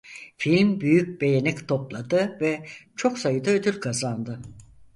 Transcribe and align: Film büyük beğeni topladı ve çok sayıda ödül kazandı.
Film 0.37 0.81
büyük 0.81 1.21
beğeni 1.21 1.55
topladı 1.55 2.37
ve 2.41 2.65
çok 2.95 3.17
sayıda 3.19 3.49
ödül 3.51 3.81
kazandı. 3.81 4.41